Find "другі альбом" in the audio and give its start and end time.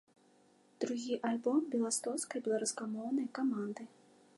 0.85-1.59